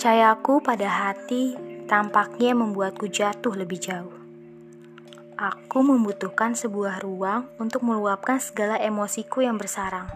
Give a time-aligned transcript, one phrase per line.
[0.00, 1.52] Percayaku pada hati
[1.84, 4.16] tampaknya membuatku jatuh lebih jauh.
[5.36, 10.08] Aku membutuhkan sebuah ruang untuk meluapkan segala emosiku yang bersarang.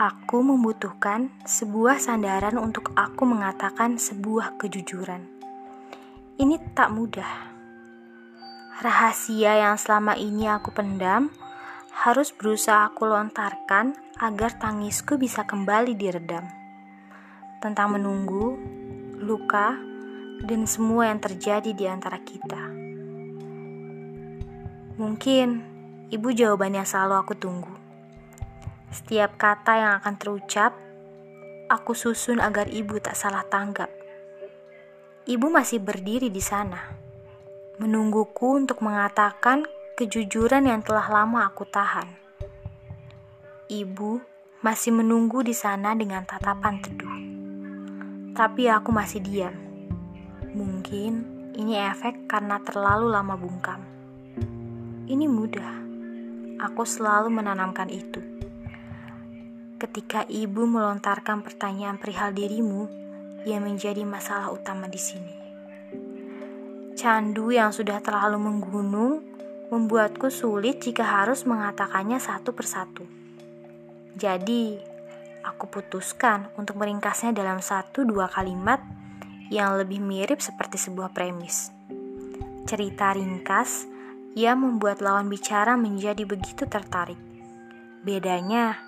[0.00, 5.28] Aku membutuhkan sebuah sandaran untuk aku mengatakan sebuah kejujuran.
[6.40, 7.52] Ini tak mudah.
[8.80, 11.28] Rahasia yang selama ini aku pendam
[11.92, 16.61] harus berusaha aku lontarkan agar tangisku bisa kembali diredam.
[17.62, 18.58] Tentang menunggu,
[19.22, 19.78] luka,
[20.42, 22.58] dan semua yang terjadi di antara kita.
[24.98, 25.62] Mungkin
[26.10, 27.70] ibu jawaban yang selalu aku tunggu.
[28.90, 30.74] Setiap kata yang akan terucap,
[31.70, 33.88] aku susun agar ibu tak salah tanggap.
[35.22, 36.82] Ibu masih berdiri di sana,
[37.78, 42.10] menungguku untuk mengatakan kejujuran yang telah lama aku tahan.
[43.70, 44.18] Ibu
[44.66, 47.31] masih menunggu di sana dengan tatapan teduh.
[48.32, 49.52] Tapi aku masih diam
[50.52, 51.12] Mungkin
[51.56, 53.80] ini efek karena terlalu lama bungkam.
[55.08, 55.72] Ini mudah.
[56.60, 58.20] Aku selalu menanamkan itu.
[59.80, 62.84] Ketika ibu melontarkan pertanyaan perihal dirimu,
[63.48, 65.34] ia menjadi masalah utama di sini.
[67.00, 69.24] Candu yang sudah terlalu menggunung
[69.72, 73.08] membuatku sulit jika harus mengatakannya satu persatu.
[74.20, 74.91] Jadi,
[75.42, 78.78] aku putuskan untuk meringkasnya dalam satu dua kalimat
[79.52, 81.68] yang lebih mirip seperti sebuah premis.
[82.64, 83.84] Cerita ringkas
[84.32, 87.20] yang membuat lawan bicara menjadi begitu tertarik.
[88.00, 88.80] Bedanya,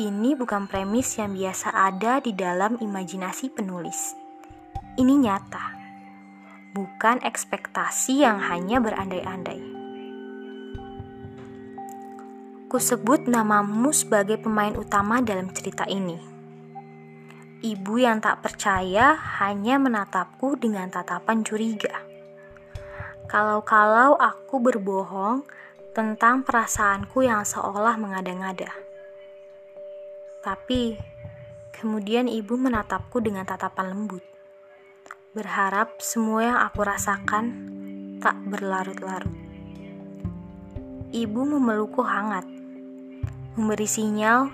[0.00, 4.12] ini bukan premis yang biasa ada di dalam imajinasi penulis.
[4.96, 5.76] Ini nyata,
[6.72, 9.75] bukan ekspektasi yang hanya berandai-andai.
[12.66, 16.36] Kusebut namamu sebagai pemain utama dalam cerita ini
[17.66, 21.98] Ibu yang tak percaya hanya menatapku dengan tatapan curiga.
[23.26, 25.42] Kalau-kalau aku berbohong
[25.96, 28.70] tentang perasaanku yang seolah mengada-ngada.
[30.46, 30.94] Tapi
[31.74, 34.22] kemudian ibu menatapku dengan tatapan lembut.
[35.34, 37.44] Berharap semua yang aku rasakan
[38.20, 39.34] tak berlarut-larut.
[41.10, 42.55] Ibu memelukku hangat,
[43.56, 44.52] memberi sinyal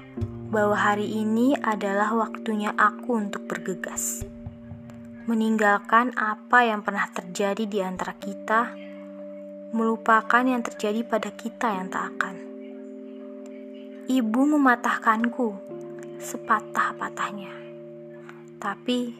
[0.54, 4.22] bahwa hari ini adalah waktunya aku untuk bergegas,
[5.26, 8.70] meninggalkan apa yang pernah terjadi di antara kita,
[9.74, 12.34] melupakan yang terjadi pada kita yang tak akan.
[14.06, 15.48] Ibu mematahkanku
[16.22, 17.50] sepatah-patahnya,
[18.62, 19.18] tapi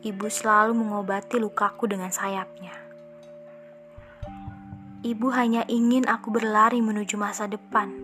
[0.00, 2.72] ibu selalu mengobati lukaku dengan sayapnya.
[5.04, 8.03] Ibu hanya ingin aku berlari menuju masa depan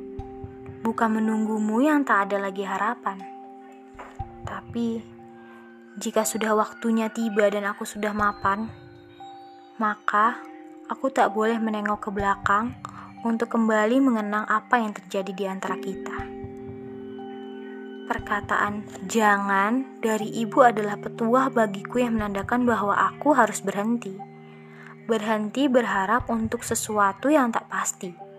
[0.91, 3.23] bukan menunggumu yang tak ada lagi harapan.
[4.43, 4.99] Tapi,
[5.95, 8.67] jika sudah waktunya tiba dan aku sudah mapan,
[9.79, 10.43] maka
[10.91, 12.75] aku tak boleh menengok ke belakang
[13.23, 16.19] untuk kembali mengenang apa yang terjadi di antara kita.
[18.11, 24.19] Perkataan "jangan" dari ibu adalah petuah bagiku yang menandakan bahwa aku harus berhenti.
[25.07, 28.30] Berhenti berharap untuk sesuatu yang tak pasti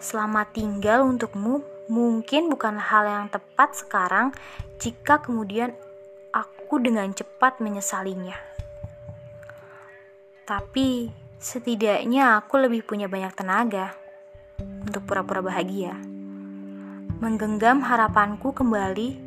[0.00, 1.60] Selamat tinggal untukmu
[1.92, 4.32] mungkin bukan hal yang tepat sekarang
[4.80, 5.76] jika kemudian
[6.32, 8.32] aku dengan cepat menyesalinya.
[10.48, 13.92] Tapi setidaknya aku lebih punya banyak tenaga
[14.88, 15.92] untuk pura-pura bahagia.
[17.20, 19.20] Menggenggam harapanku kembali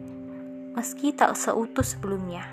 [0.73, 2.49] meski tak seutuh sebelumnya.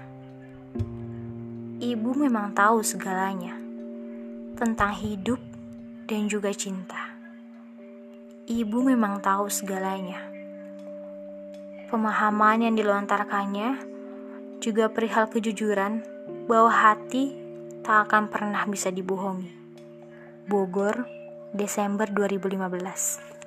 [1.80, 3.56] Ibu memang tahu segalanya
[4.60, 5.40] tentang hidup
[6.04, 7.09] dan juga cinta.
[8.50, 10.26] Ibu memang tahu segalanya.
[11.86, 13.78] Pemahaman yang dilontarkannya
[14.58, 16.02] juga perihal kejujuran
[16.50, 17.38] bahwa hati
[17.86, 19.54] tak akan pernah bisa dibohongi.
[20.50, 21.06] Bogor,
[21.54, 23.39] Desember 2015